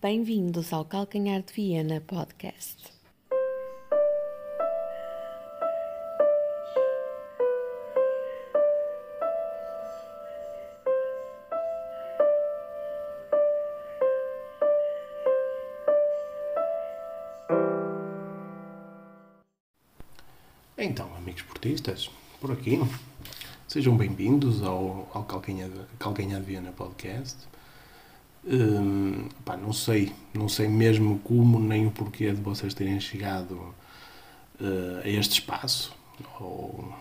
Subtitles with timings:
[0.00, 2.84] Bem-vindos ao Calcanhar de Viena Podcast.
[20.78, 22.08] Então, amigos portistas,
[22.40, 22.78] por aqui,
[23.66, 27.48] sejam bem-vindos ao, ao Calcanhar, Calcanhar de Viena Podcast.
[28.44, 33.74] Hum, pá, não sei, não sei mesmo como nem o porquê de vocês terem chegado
[34.60, 35.92] eh, a este espaço.
[36.40, 36.92] Ou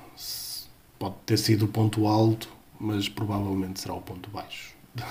[0.99, 5.03] pode ter sido o ponto alto, mas provavelmente será o ponto baixo de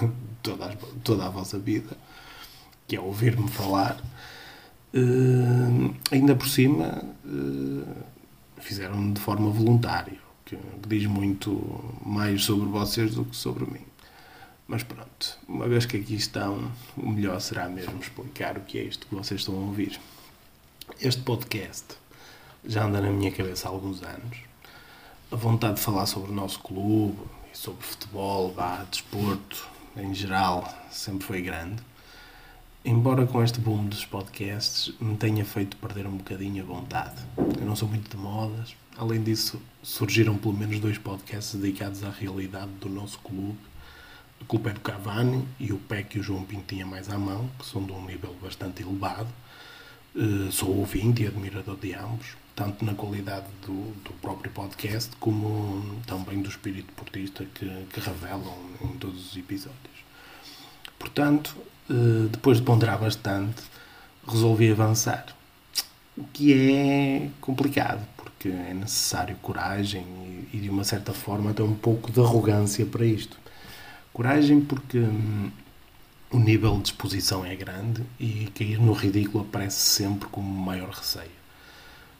[0.42, 1.96] toda, as- toda a vossa vida,
[2.88, 4.00] que é ouvir-me falar.
[4.94, 8.02] Hum, ainda por cima, eh,
[8.58, 10.56] fizeram de forma voluntária, que
[10.88, 11.50] diz muito
[12.04, 13.84] mais sobre vocês do que sobre mim.
[14.68, 18.82] Mas pronto, uma vez que aqui estão, o melhor será mesmo explicar o que é
[18.82, 20.00] isto que vocês estão a ouvir.
[21.00, 21.94] Este podcast
[22.64, 24.38] já anda na minha cabeça há alguns anos.
[25.30, 27.16] A vontade de falar sobre o nosso clube
[27.52, 31.80] e sobre futebol, vá, desporto, em geral, sempre foi grande.
[32.84, 37.22] Embora com este boom dos podcasts me tenha feito perder um bocadinho a vontade.
[37.36, 38.74] Eu não sou muito de modas.
[38.96, 43.58] Além disso, surgiram pelo menos dois podcasts dedicados à realidade do nosso clube.
[44.40, 47.18] A culpa é do Cavani e o pé que o João Pinto tinha mais à
[47.18, 49.28] mão, que são de um nível bastante elevado.
[50.14, 56.00] Eh, sou ouvinte e admirador de ambos, tanto na qualidade do, do próprio podcast, como
[56.06, 59.96] também do espírito portista que, que revelam em todos os episódios.
[60.98, 61.54] Portanto,
[61.90, 63.62] eh, depois de ponderar bastante,
[64.26, 65.26] resolvi avançar.
[66.16, 70.02] O que é complicado, porque é necessário coragem
[70.52, 73.38] e, e, de uma certa forma, até um pouco de arrogância para isto.
[74.16, 75.50] Coragem porque hum,
[76.30, 81.28] o nível de exposição é grande e cair no ridículo aparece sempre como maior receio.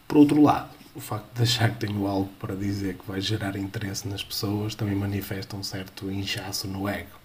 [0.07, 3.57] Por outro lado, o facto de achar que tenho algo para dizer que vai gerar
[3.57, 7.19] interesse nas pessoas também manifesta um certo inchaço no ego.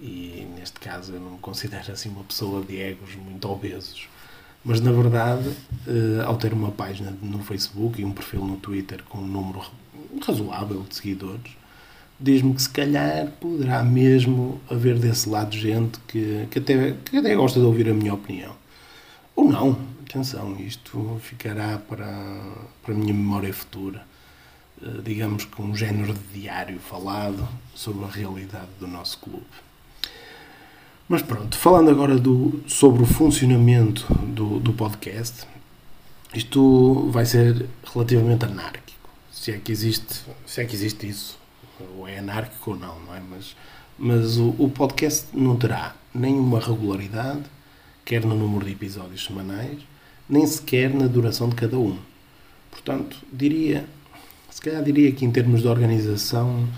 [0.00, 4.08] E neste caso eu não me considero assim uma pessoa de egos muito obesos.
[4.64, 5.54] Mas na verdade,
[5.86, 9.70] eh, ao ter uma página no Facebook e um perfil no Twitter com um número
[10.26, 11.52] razoável de seguidores,
[12.18, 17.34] diz-me que se calhar poderá mesmo haver desse lado gente que, que, até, que até
[17.34, 18.54] gosta de ouvir a minha opinião.
[19.36, 22.06] Ou não, atenção, isto ficará para,
[22.82, 24.06] para a minha memória futura.
[24.80, 29.46] Eh, digamos que um género de diário falado sobre a realidade do nosso clube.
[31.08, 35.46] Mas pronto, falando agora do, sobre o funcionamento do, do podcast,
[36.34, 39.10] isto vai ser relativamente anárquico.
[39.30, 41.38] Se é que existe, se é que existe isso,
[41.96, 43.20] ou é anárquico ou não, não é?
[43.20, 43.56] Mas,
[43.98, 47.42] mas o, o podcast não terá nenhuma regularidade,
[48.04, 49.78] quer no número de episódios semanais,
[50.28, 51.98] nem sequer na duração de cada um.
[52.70, 53.86] Portanto, diria,
[54.50, 56.68] se calhar diria que em termos de organização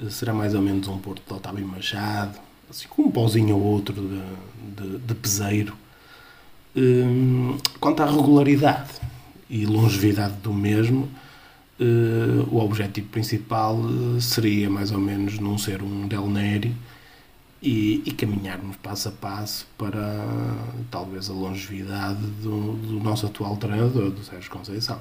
[0.00, 2.38] eh, será mais ou menos um Porto de Otávio Machado,
[2.70, 5.76] assim com um pauzinho ou outro de, de, de peseiro.
[6.74, 8.92] Hum, quanto à regularidade
[9.48, 11.08] e longevidade do mesmo,
[11.80, 13.78] eh, o objetivo principal
[14.16, 16.74] eh, seria mais ou menos não ser um Del Neri
[17.62, 20.24] e, e caminharmos passo a passo para
[20.90, 25.00] talvez a longevidade do, do nosso atual treinador, do Sérgio Conceição.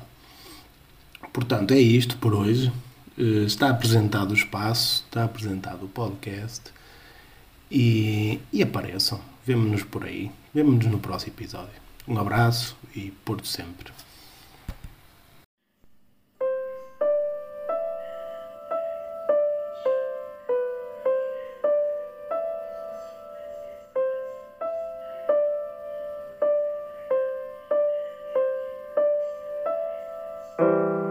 [1.33, 2.71] Portanto, é isto por hoje.
[3.17, 6.71] Eh, Está apresentado o espaço, está apresentado o podcast
[7.69, 9.19] e, e apareçam.
[9.45, 10.31] Vemo-nos por aí.
[10.53, 11.81] Vemo-nos no próximo episódio.
[12.07, 13.91] Um abraço e Porto sempre.
[30.61, 31.10] Música